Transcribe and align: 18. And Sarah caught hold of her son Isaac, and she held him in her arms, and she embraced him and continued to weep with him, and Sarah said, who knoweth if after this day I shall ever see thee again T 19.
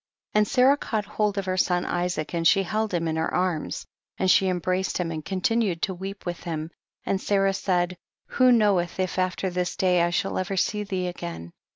18. 0.33 0.39
And 0.39 0.47
Sarah 0.47 0.77
caught 0.77 1.05
hold 1.05 1.37
of 1.37 1.45
her 1.45 1.57
son 1.57 1.85
Isaac, 1.85 2.33
and 2.33 2.47
she 2.47 2.63
held 2.63 2.91
him 2.91 3.07
in 3.07 3.17
her 3.17 3.31
arms, 3.31 3.85
and 4.17 4.31
she 4.31 4.47
embraced 4.47 4.97
him 4.97 5.11
and 5.11 5.23
continued 5.23 5.83
to 5.83 5.93
weep 5.93 6.25
with 6.25 6.39
him, 6.41 6.71
and 7.05 7.21
Sarah 7.21 7.53
said, 7.53 7.95
who 8.25 8.51
knoweth 8.51 8.99
if 8.99 9.19
after 9.19 9.51
this 9.51 9.75
day 9.75 10.01
I 10.01 10.09
shall 10.09 10.39
ever 10.39 10.57
see 10.57 10.83
thee 10.83 11.05
again 11.05 11.29
T 11.39 11.41
19. 11.41 11.53